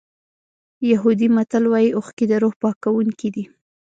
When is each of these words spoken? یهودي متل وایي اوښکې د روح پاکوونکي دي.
یهودي 0.91 1.27
متل 1.35 1.63
وایي 1.67 1.89
اوښکې 1.97 2.25
د 2.27 2.33
روح 2.43 2.53
پاکوونکي 2.61 3.29
دي. 3.35 3.43